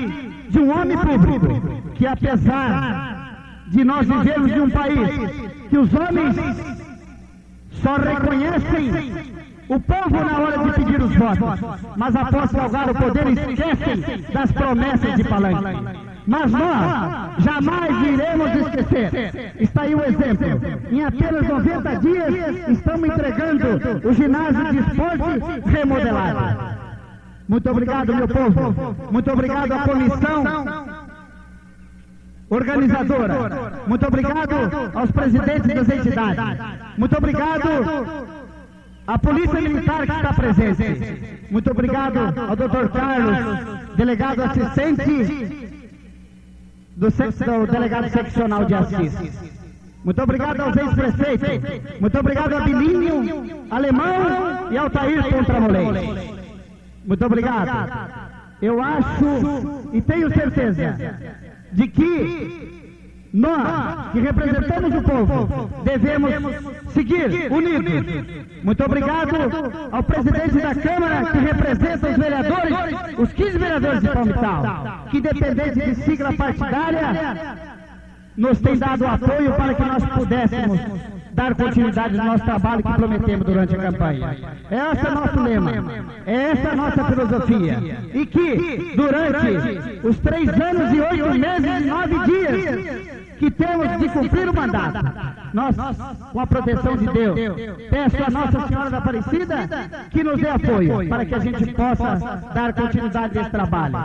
de 0.50 0.60
um 0.60 0.72
homem 0.72 0.98
público, 0.98 1.92
que 1.94 2.08
apesar 2.08 3.19
de 3.70 3.84
nós 3.84 4.08
vivermos 4.08 4.52
em 4.52 4.62
um 4.62 4.70
país 4.70 5.10
que 5.70 5.78
os 5.78 5.94
homens 5.94 6.36
só 7.82 7.96
reconhecem 7.96 9.40
o 9.70 9.80
povo 9.80 10.24
na 10.26 10.40
hora 10.40 10.58
de 10.58 10.74
pedir 10.74 11.02
os 11.02 11.16
votos, 11.16 11.60
mas 11.96 12.16
após 12.16 12.52
galgar 12.52 12.90
o 12.90 12.96
poder 12.96 13.28
esquecem 13.28 14.26
das 14.34 14.52
promessas 14.52 15.16
de 15.16 15.24
palanque. 15.24 16.10
Mas 16.26 16.52
nós 16.52 17.44
jamais 17.44 18.08
iremos 18.08 18.56
esquecer. 18.56 19.54
Está 19.60 19.84
aí 19.84 19.96
o 19.96 20.04
exemplo. 20.04 20.62
Em 20.92 21.04
apenas 21.04 21.48
90 21.48 21.96
dias, 21.98 22.70
estamos 22.70 23.10
entregando 23.10 24.08
o 24.08 24.14
ginásio 24.14 24.72
de 24.72 24.78
esporte 24.80 25.70
remodelado. 25.70 26.80
Muito 27.48 27.70
obrigado, 27.70 28.16
meu 28.16 28.28
povo. 28.28 28.96
Muito 29.12 29.32
obrigado 29.32 29.72
à 29.72 29.80
comissão 29.80 30.99
organizadora. 32.50 33.84
Muito 33.88 34.08
obrigado 34.08 34.56
aos 34.94 35.12
presidentes 35.12 35.74
das 35.74 35.90
entidades. 35.90 36.58
Muito 36.98 37.18
obrigado 37.18 38.30
à 39.08 39.18
Polícia 39.18 39.62
Militar 39.62 40.06
que 40.06 40.12
está 40.12 40.34
presente. 40.34 41.48
Muito 41.52 41.72
obrigado 41.72 42.18
ao 42.50 42.56
doutor 42.56 42.90
Carlos, 42.90 43.96
delegado 43.96 44.44
assistente 44.44 45.70
do, 46.96 47.10
do 47.10 47.72
delegado 47.72 48.10
seccional 48.10 48.66
de 48.66 48.74
Assis. 48.76 49.60
Muito 50.04 50.22
obrigado 50.22 50.62
aos 50.62 50.78
ex-prefeitos. 50.78 52.00
Muito 52.00 52.20
obrigado 52.20 52.54
a 52.54 52.62
Bilinho, 52.62 53.66
Alemão 53.70 54.72
e 54.72 54.78
Altair 54.78 55.24
Contramolei. 55.30 56.40
Muito 57.06 57.26
obrigado. 57.26 58.20
Eu 58.62 58.82
acho 58.82 59.90
e 59.94 60.02
tenho 60.02 60.34
certeza 60.34 61.39
de 61.72 61.88
que 61.88 62.80
nós, 63.34 64.12
que 64.12 64.20
representamos 64.20 64.96
o 64.96 65.02
povo, 65.04 65.70
devemos 65.84 66.32
seguir 66.94 67.52
unidos. 67.52 68.26
Muito 68.64 68.84
obrigado 68.84 69.36
ao 69.92 70.04
presidente 70.04 70.58
da 70.58 70.74
Câmara, 70.76 71.32
que 71.32 71.38
representa 71.38 72.10
os 72.10 72.18
vereadores, 72.18 72.78
os 73.18 73.34
15 73.34 73.58
vereadores 73.58 74.02
de 74.02 74.10
Palmital, 74.10 75.06
que, 75.12 75.22
dependente 75.22 75.80
de 75.80 75.96
sigla 75.96 76.34
partidária, 76.34 77.56
nos 78.36 78.60
tem 78.60 78.78
dado 78.78 79.06
apoio 79.06 79.54
para 79.54 79.74
que 79.74 79.84
nós 79.84 80.06
pudéssemos 80.06 80.80
dar 81.40 81.56
continuidade 81.56 82.18
no 82.18 82.26
nosso 82.26 82.44
trabalho 82.44 82.84
que 82.84 82.94
prometemos 82.94 83.46
durante 83.46 83.74
a 83.74 83.78
campanha. 83.78 84.38
Esse 84.70 85.08
é 85.08 85.10
nosso 85.12 85.40
lema, 85.40 85.72
essa 86.26 86.68
é 86.68 86.72
a 86.72 86.76
nossa 86.76 87.04
filosofia. 87.06 87.78
E 88.14 88.26
que, 88.26 88.94
durante 88.98 90.08
os 90.08 90.20
três 90.20 90.50
anos 90.50 90.94
e 90.94 91.00
oito 91.00 91.40
meses 91.40 91.82
e 91.82 91.86
nove 91.86 92.26
dias 92.26 93.20
que 93.40 93.50
temos 93.52 94.00
de 94.00 94.10
cumprir 94.10 94.50
o 94.50 94.54
mandato, 94.54 95.00
nós, 95.54 95.76
com 96.34 96.40
a 96.42 96.46
proteção 96.46 96.98
de 96.98 97.08
Deus, 97.08 97.40
peço 97.90 98.18
a 98.28 98.30
Nossa 98.30 98.68
Senhora 98.68 98.90
da 98.90 98.98
Aparecida 98.98 99.56
que 100.12 100.22
nos 100.22 100.42
dê 100.42 100.50
apoio 100.50 101.08
para 101.08 101.26
que 101.26 101.36
a 101.36 101.40
gente 101.40 101.74
possa 101.74 102.16
dar 102.54 102.74
continuidade 102.74 103.40
a 103.40 103.42
esse 103.42 103.50
trabalho. 103.50 103.96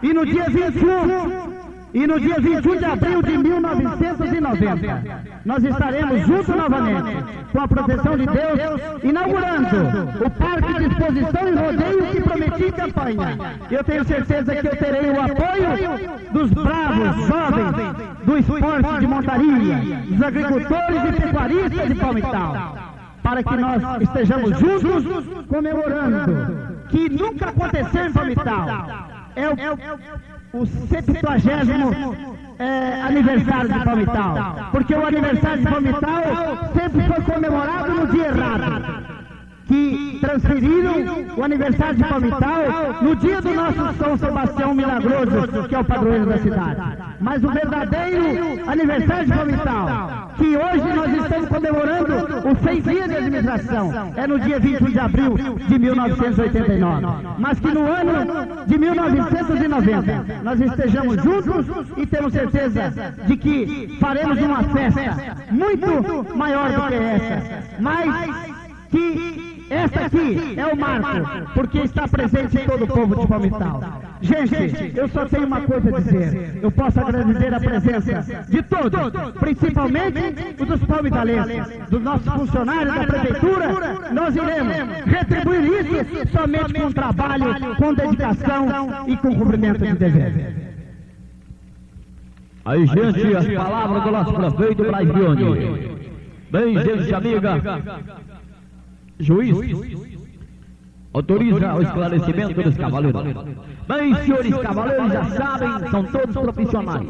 E 0.00 0.12
no 0.12 0.24
dia 0.24 0.44
21, 0.44 1.63
e 1.94 2.06
no 2.08 2.18
dia 2.18 2.40
21 2.40 2.76
de 2.76 2.84
abril 2.84 3.22
de 3.22 3.38
1990, 3.38 5.02
nós 5.44 5.62
estaremos 5.62 6.26
juntos 6.26 6.56
novamente, 6.56 7.24
com 7.52 7.60
a 7.60 7.68
proteção 7.68 8.16
de 8.16 8.26
Deus, 8.26 8.80
inaugurando 9.04 10.26
o 10.26 10.30
Parque 10.30 10.74
de 10.74 10.86
Exposição 10.86 11.48
e 11.48 11.54
Rodeio 11.54 12.06
que 12.10 12.20
prometi 12.20 12.64
em 12.64 12.72
campanha. 12.72 13.38
Eu 13.70 13.84
tenho 13.84 14.04
certeza 14.04 14.56
que 14.56 14.66
eu 14.66 14.76
terei 14.76 15.10
o 15.10 15.20
apoio 15.20 16.32
dos 16.32 16.50
bravos 16.50 17.26
jovens 17.28 17.96
do 18.24 18.38
esporte 18.38 18.98
de 18.98 19.06
montaria, 19.06 19.76
dos 20.08 20.22
agricultores 20.22 21.04
e 21.08 21.20
pecuaristas 21.20 21.88
de 21.88 21.94
Palmital, 21.94 22.76
para 23.22 23.42
que 23.44 23.56
nós 23.56 24.02
estejamos 24.02 24.58
juntos 24.58 25.46
comemorando 25.46 26.74
que 26.88 27.08
nunca 27.08 27.50
aconteceu 27.50 28.06
em 28.06 28.12
Palmital. 28.12 28.68
É 29.36 29.48
o 29.48 29.56
o 30.54 30.64
70 30.66 31.20
é, 32.58 33.02
aniversário 33.02 33.72
de 33.72 33.84
Palmital. 33.84 34.68
Porque 34.70 34.94
o 34.94 35.06
aniversário 35.06 35.64
de 35.64 35.70
Palmital 35.70 36.70
sempre 36.72 37.06
foi 37.08 37.20
comemorado 37.22 37.94
no 37.94 38.06
dia 38.06 38.26
errado 38.26 39.04
que 39.66 40.13
transferiram 40.24 40.94
o 41.36 41.44
aniversário 41.44 41.96
de 41.96 42.04
Palmital 42.04 42.62
no 43.02 43.16
dia 43.16 43.40
do 43.42 43.52
nosso 43.52 43.98
São 43.98 44.16
Sebastião 44.16 44.74
Milagroso, 44.74 45.68
que 45.68 45.74
é 45.74 45.78
o 45.78 45.84
padroeiro 45.84 46.26
da 46.26 46.38
cidade. 46.38 46.80
Mas 47.20 47.44
o 47.44 47.48
verdadeiro 47.48 48.70
aniversário 48.70 49.26
de 49.26 49.32
Palmital, 49.32 50.32
que 50.36 50.56
hoje 50.56 50.94
nós 50.94 51.22
estamos 51.22 51.48
comemorando 51.48 52.14
os 52.48 52.58
100 52.58 52.82
dias 52.82 53.08
de 53.08 53.16
administração, 53.16 54.12
é 54.16 54.26
no 54.26 54.38
dia 54.40 54.58
21 54.58 54.90
de 54.90 54.98
abril 54.98 55.36
de 55.68 55.78
1989. 55.78 57.06
Mas 57.38 57.60
que 57.60 57.68
no 57.68 57.86
ano 57.86 58.66
de 58.66 58.78
1990 58.78 60.24
nós 60.42 60.60
estejamos 60.60 61.22
juntos 61.22 61.66
e 61.96 62.06
temos 62.06 62.32
certeza 62.32 63.14
de 63.26 63.36
que 63.36 63.96
faremos 64.00 64.38
uma 64.40 64.62
festa 64.64 65.36
muito 65.50 66.36
maior 66.36 66.70
do 66.72 66.88
que 66.88 66.94
essa. 66.94 67.42
Mas 67.78 68.53
que 68.94 69.66
esta 69.70 70.06
aqui 70.06 70.54
é 70.56 70.66
o 70.66 70.76
marco, 70.76 71.52
porque 71.54 71.78
está 71.78 72.06
presente 72.06 72.58
em 72.58 72.64
todo 72.66 72.84
o 72.84 72.86
povo 72.86 73.16
de 73.16 73.26
Palmital. 73.26 73.80
Gente, 74.20 74.92
eu 74.96 75.08
só 75.08 75.24
tenho 75.26 75.46
uma 75.46 75.60
coisa 75.62 75.96
a 75.96 76.00
dizer. 76.00 76.58
Eu 76.62 76.70
posso 76.70 77.00
agradecer 77.00 77.52
a 77.54 77.60
presença 77.60 78.44
de 78.48 78.62
todos, 78.62 79.32
principalmente 79.40 80.20
os 80.60 80.66
dos 80.68 80.84
palmitalenses, 80.84 81.88
dos 81.90 82.02
nossos 82.02 82.32
funcionários 82.32 82.94
da 82.94 83.06
prefeitura. 83.06 83.68
Nós 84.12 84.36
iremos 84.36 84.76
retribuir 85.06 85.86
isso 85.86 86.32
somente 86.32 86.74
com 86.74 86.92
trabalho, 86.92 87.76
com 87.76 87.94
dedicação 87.94 88.68
e 89.08 89.16
com 89.16 89.34
cumprimento 89.34 89.84
de 89.84 89.94
dever. 89.94 90.74
Aí, 92.64 92.86
gente, 92.86 93.36
as 93.36 93.46
palavras 93.46 94.02
do 94.04 94.10
nosso 94.10 94.32
prefeito 94.32 94.84
Brasione. 94.84 95.94
Bem, 96.50 96.78
gente 96.78 97.12
amiga, 97.12 97.60
Juiz, 99.18 99.56
autoriza 101.12 101.74
o 101.74 101.82
esclarecimento 101.82 102.62
dos 102.62 102.76
cavaleiros. 102.76 103.22
Bem, 103.86 104.14
senhores 104.16 104.56
cavaleiros, 104.58 105.12
já 105.12 105.24
sabem, 105.24 105.90
são 105.90 106.04
todos 106.04 106.36
profissionais. 106.36 107.06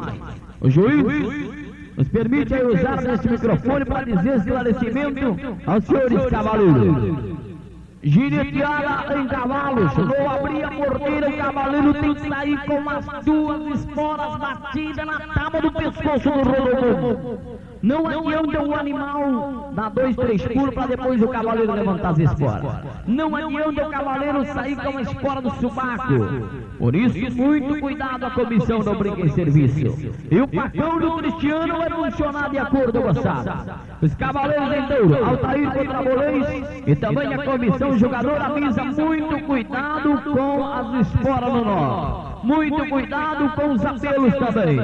O 0.61 0.69
juiz 0.69 1.03
nos 1.97 2.07
permite 2.09 2.53
usar 2.53 3.03
este 3.13 3.29
microfone 3.29 3.85
para 3.85 4.03
dizer 4.03 4.37
esclarecimento 4.37 5.37
aos 5.65 5.83
senhores 5.85 6.25
cavaleiros. 6.27 7.45
Gineteada 8.03 9.19
em 9.19 9.27
cavalos, 9.27 9.91
não 9.97 10.29
abrir 10.29 10.63
a 10.63 10.69
porteira, 10.69 11.27
o 11.27 11.37
cavaleiro 11.37 11.93
tem 11.95 12.13
que 12.13 12.29
sair 12.29 12.59
com 12.65 12.87
as 12.87 13.25
duas 13.25 13.79
esporas 13.79 14.37
batidas 14.37 15.05
na 15.07 15.19
tábua 15.21 15.61
do 15.61 15.71
pescoço 15.71 16.29
do 16.29 16.43
rodomo. 16.43 17.39
Não 17.85 18.07
adianta 18.07 18.63
o 18.63 18.73
animal 18.73 19.71
dar 19.73 19.91
dois, 19.91 20.15
três 20.15 20.41
pulos 20.41 20.73
para 20.73 20.87
depois 20.87 21.21
o 21.21 21.27
cavaleiro 21.27 21.71
levantar 21.71 22.09
as 22.09 22.17
esporas. 22.17 22.63
Não 23.05 23.35
adianta 23.35 23.87
o 23.87 23.91
cavaleiro 23.91 24.45
sair 24.45 24.75
com 24.75 24.97
a 24.97 25.01
espora 25.03 25.39
do 25.39 25.51
subaco. 25.51 26.13
Por 26.79 26.95
isso, 26.95 27.35
muito 27.35 27.79
cuidado 27.79 28.25
a 28.25 28.31
comissão 28.31 28.79
não 28.79 28.95
brinca 28.97 29.21
em 29.21 29.29
serviço. 29.29 30.11
E 30.31 30.41
o 30.41 30.47
pacão 30.47 30.99
do 30.99 31.15
Cristiano 31.17 31.77
vai 31.77 31.89
funcionar 31.91 32.49
de 32.49 32.57
acordo, 32.57 33.01
moçada. 33.01 33.75
Os 34.01 34.15
cavaleiros 34.15 34.75
em 34.75 34.87
touro, 34.87 35.23
Altair 35.23 35.71
contra 35.71 36.01
Bolês 36.01 36.47
e 36.87 36.95
também 36.95 37.33
a 37.35 37.45
comissão 37.45 37.99
jogador 37.99 38.41
avisa 38.41 38.83
muito 38.83 39.45
cuidado 39.45 40.21
com 40.23 40.65
as 40.65 41.07
esporas 41.07 41.53
no 41.53 41.65
nó. 41.65 42.34
Muito 42.45 42.89
cuidado 42.89 43.49
com 43.55 43.71
os 43.73 43.83
apelos 43.83 44.33
também. 44.35 44.75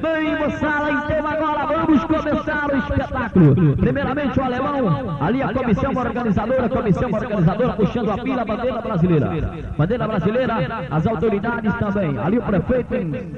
Bem, 0.00 0.38
moçada, 0.38 0.90
então 0.92 1.26
agora 1.26 1.66
vamos 1.66 2.04
começar 2.04 2.72
o 2.72 2.76
espetáculo. 2.76 3.76
Primeiramente 3.76 4.38
o 4.38 4.44
alemão, 4.44 5.16
ali 5.20 5.42
a 5.42 5.52
comissão 5.52 5.92
organizadora, 5.96 6.68
comissão 6.68 7.10
organizadora 7.10 7.72
puxando 7.72 8.10
a 8.10 8.18
pila, 8.18 8.42
a 8.42 8.44
bandeira 8.44 8.80
brasileira. 8.80 9.54
Bandeira 9.76 10.06
brasileira, 10.06 10.86
as 10.90 11.06
autoridades 11.06 11.74
também. 11.74 12.18
Ali 12.18 12.38
o 12.38 12.42
prefeito 12.42 12.94
em, 12.94 13.32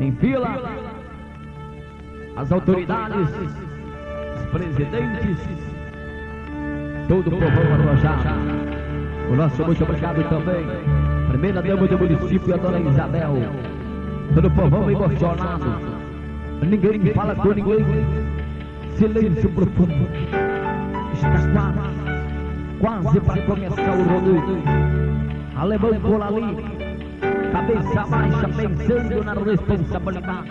em 0.00 0.12
fila. 0.16 0.58
As 2.36 2.50
autoridades 2.50 3.28
presidentes, 4.50 5.38
todo 7.08 7.28
o 7.28 7.30
povo 7.30 7.46
arrojado. 7.46 8.74
O 9.30 9.36
nosso 9.36 9.64
muito 9.64 9.82
obrigado 9.84 10.22
também, 10.28 10.66
primeira 11.34 11.60
dama 11.60 11.88
do 11.88 11.98
município, 11.98 12.54
a 12.54 12.56
dona 12.56 12.78
Isabel, 12.78 13.34
todo 14.36 14.46
o 14.46 14.50
povão 14.52 14.88
emocionado, 14.88 15.64
ninguém 16.62 17.12
fala 17.12 17.34
com 17.34 17.48
ninguém, 17.48 17.84
silêncio 18.96 19.50
profundo, 19.50 20.08
está 21.12 21.74
quase, 22.78 23.02
quase 23.02 23.20
para 23.20 23.42
começar 23.42 23.82
o 23.82 24.02
rodeio, 24.04 24.62
alemão 25.56 26.00
por 26.02 26.22
ali, 26.22 26.56
cabeça 27.50 28.06
baixa, 28.06 28.48
pensando 28.48 29.24
na 29.24 29.34
responsabilidade. 29.34 30.50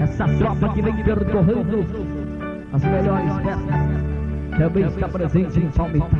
Essa 0.00 0.28
tropa 0.36 0.68
que 0.68 0.82
vem 0.82 0.96
percorrendo 1.02 1.86
as 2.74 2.84
melhores 2.84 3.36
festas 3.36 4.58
também 4.58 4.84
está 4.84 5.08
presente 5.08 5.60
em 5.60 5.70
Palmital. 5.70 6.10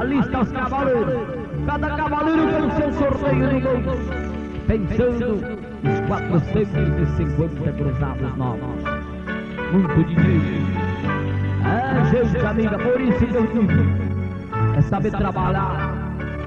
Ali 0.00 0.20
estão 0.20 0.40
os 0.40 0.52
cavaleiros, 0.52 1.41
cada 1.66 1.90
cavaleiro 1.90 2.52
com 2.52 2.66
o 2.66 2.70
seu 2.72 2.92
sorteio 2.92 3.48
de 3.48 3.60
gols, 3.60 3.98
pensando 4.66 5.34
os 5.82 6.00
450 6.08 7.72
cruzados 7.72 8.36
novos. 8.36 8.84
Muito 9.72 10.04
dinheiro. 10.04 10.66
É, 11.64 12.04
gente 12.10 12.46
amiga, 12.46 12.78
por 12.78 13.00
isso 13.00 13.26
que 13.26 13.34
eu 13.34 13.46
digo, 13.46 13.72
é 14.76 14.82
saber 14.82 15.12
trabalhar 15.12 15.94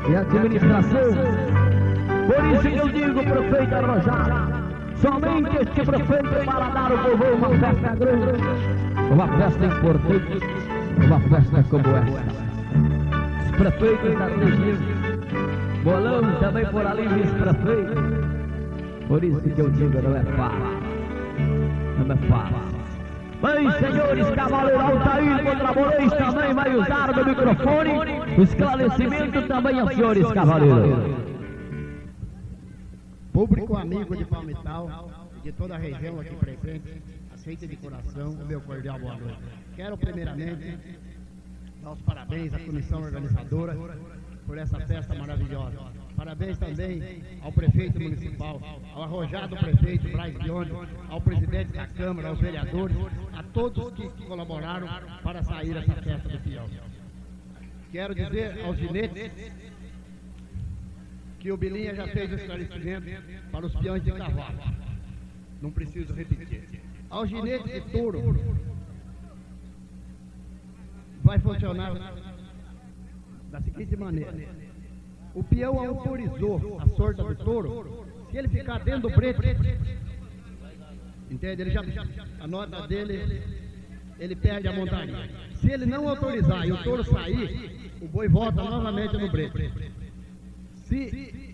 e 0.09 0.15
administração 0.15 1.55
por 2.25 2.43
isso 2.43 2.61
que 2.61 2.75
eu 2.75 2.89
digo, 2.89 3.23
prefeito 3.23 3.75
Arrojado, 3.75 4.53
somente 4.99 5.57
este 5.57 5.85
prefeito 5.85 6.45
para 6.45 6.69
dar 6.69 6.91
ao 6.91 6.97
povo 6.97 7.23
uma 7.35 7.49
festa 7.49 7.95
grande, 7.95 8.41
uma 9.11 9.27
festa 9.27 9.65
importante, 9.65 10.39
uma 11.05 11.19
festa 11.19 11.63
como 11.69 11.87
esta. 11.97 12.45
Os 13.45 13.51
prefeitos 13.57 14.17
da 14.17 14.25
região, 14.25 14.94
Bolão 15.85 16.39
também 16.39 16.65
por 16.65 16.83
ali, 16.83 17.07
vice-prefeito. 17.07 17.93
Por 19.07 19.23
isso 19.23 19.39
que 19.39 19.61
eu 19.61 19.69
digo, 19.69 20.01
não 20.01 20.17
é 20.17 20.23
fácil. 20.23 20.79
Não 21.99 22.15
é 22.15 22.17
fácil. 22.27 22.75
Bem, 23.39 23.71
senhores, 23.73 24.29
Cavaleiro 24.31 24.81
Altair 24.81 25.43
contra 25.43 25.73
Moreira 25.73 26.15
também 26.17 26.53
vai 26.55 26.75
usar 26.75 27.13
do 27.13 27.23
microfone. 27.23 27.91
O 28.35 28.41
esclarecimento 28.41 29.47
também 29.47 29.79
aos 29.79 29.93
senhores, 29.93 30.31
Cavaleiro. 30.31 31.17
Público 33.31 33.77
amigo 33.77 34.17
de 34.17 34.25
Palmital 34.25 35.11
e 35.37 35.41
de 35.43 35.51
toda 35.51 35.75
a 35.75 35.77
região 35.77 36.19
aqui 36.19 36.35
presente, 36.35 37.03
aceita 37.31 37.67
de 37.67 37.75
coração 37.75 38.31
o 38.31 38.45
meu 38.47 38.59
cordial 38.61 38.97
boa 38.97 39.17
noite. 39.17 39.37
Quero 39.75 39.95
primeiramente 39.97 40.79
dar 41.83 41.91
os 41.91 42.01
parabéns 42.01 42.51
à 42.55 42.59
comissão 42.59 43.03
organizadora 43.03 43.77
por 44.45 44.57
essa 44.57 44.79
festa 44.81 45.15
maravilhosa. 45.15 45.77
Parabéns 46.15 46.57
também 46.57 47.23
ao 47.41 47.51
prefeito 47.51 47.99
municipal, 47.99 48.61
ao 48.93 49.03
arrojado 49.03 49.55
prefeito 49.57 50.07
Braz 50.09 50.33
Biondi, 50.37 50.71
ao 51.09 51.19
presidente 51.19 51.73
da 51.73 51.87
Câmara, 51.87 52.29
aos 52.29 52.39
vereadores, 52.39 52.95
a 53.33 53.43
todos 53.43 53.93
que 53.93 54.07
colaboraram 54.25 54.87
para 55.21 55.43
sair 55.43 55.75
essa 55.75 55.93
festa 55.93 56.29
do 56.29 56.39
Pião. 56.39 56.65
Quero 57.91 58.15
dizer 58.15 58.63
aos 58.63 58.77
ginetes 58.77 59.31
que 61.39 61.51
o 61.51 61.57
Bilinha 61.57 61.93
já 61.95 62.07
fez 62.07 62.31
o 62.31 62.35
esclarecimento 62.35 63.05
para 63.51 63.65
os 63.65 63.75
peões 63.75 64.03
de 64.03 64.11
cavalo. 64.11 64.59
Não 65.61 65.71
preciso 65.71 66.13
repetir. 66.13 66.81
Ao 67.09 67.25
ginete 67.25 67.69
de 67.69 67.81
touro, 67.91 68.35
vai 71.23 71.39
funcionar 71.39 71.93
da 73.55 73.61
seguinte 73.61 73.95
maneira. 73.95 74.33
O 75.33 75.43
peão 75.43 75.79
autorizou 75.79 76.77
a 76.79 76.87
sorda 76.89 77.23
do 77.23 77.35
touro, 77.35 78.05
se 78.29 78.37
ele 78.37 78.49
ficar 78.49 78.79
dentro 78.83 79.09
do 79.09 79.15
brete, 79.15 79.77
entende? 81.29 81.61
Ele 81.61 81.71
já, 81.71 81.81
a 82.39 82.47
nota 82.47 82.87
dele, 82.87 83.41
ele 84.19 84.35
perde 84.35 84.67
a 84.67 84.73
montaria. 84.73 85.29
Se 85.55 85.71
ele 85.71 85.85
não 85.85 86.07
autorizar 86.07 86.67
e 86.67 86.71
o 86.71 86.83
touro 86.83 87.03
sair, 87.03 87.91
o 88.01 88.07
boi 88.07 88.27
volta 88.27 88.61
novamente 88.63 89.17
no 89.17 89.31
brete. 89.31 89.71
Se 90.75 91.53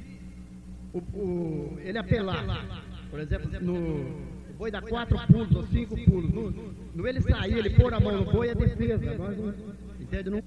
o, 0.94 1.00
o, 1.00 1.80
ele 1.82 1.98
apelar, 1.98 2.66
por 3.10 3.20
exemplo, 3.20 3.50
no 3.62 4.56
boi 4.58 4.72
dá 4.72 4.82
quatro 4.82 5.20
pulos 5.28 5.56
ou 5.56 5.64
cinco 5.68 5.96
pulos, 6.06 6.32
no, 6.32 6.52
no 6.96 7.08
ele 7.08 7.22
sair, 7.22 7.58
ele 7.60 7.70
pôr 7.72 7.94
a 7.94 8.00
mão 8.00 8.24
no 8.24 8.32
boi 8.32 8.50
é 8.50 8.56
defesa. 8.56 9.18
Nós 9.18 9.38
entende? 10.00 10.30
Não, 10.30 10.44